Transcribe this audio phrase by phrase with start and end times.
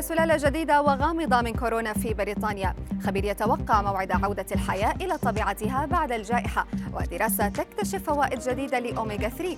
[0.00, 2.74] سلالة جديدة وغامضة من كورونا في بريطانيا.
[3.06, 9.56] خبير يتوقع موعد عودة الحياة إلى طبيعتها بعد الجائحة ودراسة تكتشف فوائد جديدة لأوميغا 3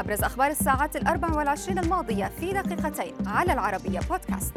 [0.00, 4.52] أبرز أخبار الساعات الأربع والعشرين الماضية في دقيقتين على العربية بودكاست.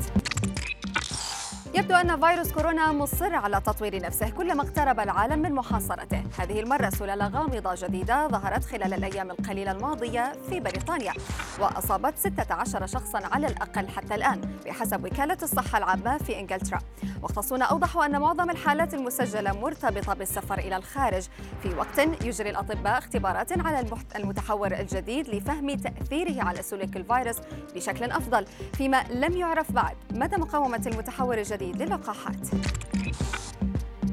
[1.75, 6.23] يبدو أن فيروس كورونا مصر على تطوير نفسه كلما اقترب العالم من محاصرته.
[6.39, 11.13] هذه المرة سلالة غامضة جديدة ظهرت خلال الأيام القليلة الماضية في بريطانيا
[11.59, 16.79] وأصابت 16 شخصا على الأقل حتى الآن بحسب وكالة الصحة العامة في إنجلترا.
[17.23, 21.27] مختصون أوضحوا أن معظم الحالات المسجلة مرتبطة بالسفر إلى الخارج.
[21.63, 27.35] في وقت يجري الأطباء اختبارات على المتحور الجديد لفهم تأثيره على سلوك الفيروس
[27.75, 28.45] بشكل أفضل.
[28.73, 32.47] فيما لم يعرف بعد مدى مقاومة المتحور الجديد للقاحات.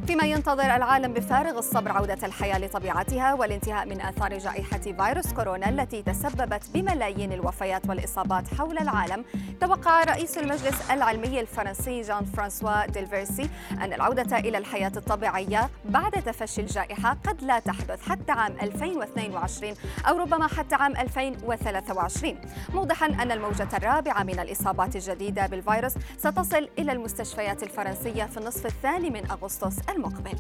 [0.07, 6.03] فيما ينتظر العالم بفارغ الصبر عودة الحياة لطبيعتها والانتهاء من آثار جائحة فيروس كورونا التي
[6.03, 9.25] تسببت بملايين الوفيات والإصابات حول العالم
[9.61, 16.61] توقع رئيس المجلس العلمي الفرنسي جان فرانسوا ديلفريسي أن العودة إلى الحياة الطبيعية بعد تفشي
[16.61, 19.75] الجائحة قد لا تحدث حتى عام 2022
[20.09, 22.37] أو ربما حتى عام 2023
[22.75, 29.11] موضحا أن الموجة الرابعة من الإصابات الجديدة بالفيروس ستصل إلى المستشفيات الفرنسية في النصف الثاني
[29.11, 30.39] من أغسطس المقبل.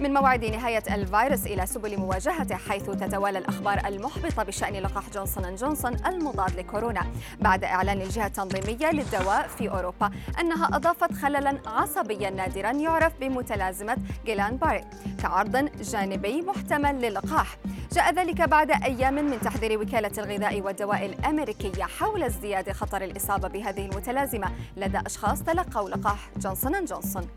[0.00, 5.96] من موعد نهاية الفيروس إلى سبل مواجهته حيث تتوالى الأخبار المحبطة بشأن لقاح جونسون جونسون
[6.06, 7.02] المضاد لكورونا.
[7.40, 14.56] بعد إعلان الجهة التنظيمية للدواء في أوروبا أنها أضافت خللا عصبيا نادرا يعرف بمتلازمة جيلان
[14.56, 14.84] باري
[15.22, 17.56] كعرض جانبي محتمل للقاح.
[17.92, 23.86] جاء ذلك بعد أيام من تحذير وكالة الغذاء والدواء الأمريكية حول ازدياد خطر الإصابة بهذه
[23.86, 24.50] المتلازمة.
[24.76, 27.28] لدى أشخاص تلقوا لقاح جونسون جونسون.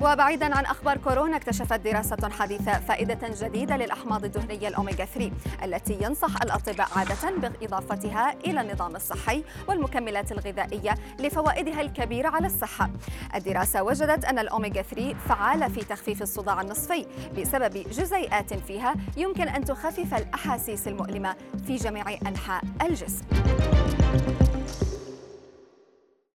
[0.00, 5.30] وبعيدا عن أخبار كورونا اكتشفت دراسة حديثة فائدة جديدة للأحماض الدهنية الاوميجا 3
[5.64, 12.90] التي ينصح الأطباء عادة بإضافتها إلى النظام الصحي والمكملات الغذائية لفوائدها الكبيرة على الصحة.
[13.34, 17.06] الدراسة وجدت أن الاوميجا 3 فعاله في تخفيف الصداع النصفي
[17.38, 23.24] بسبب جزيئات فيها يمكن أن تخفف الأحاسيس المؤلمة في جميع أنحاء الجسم.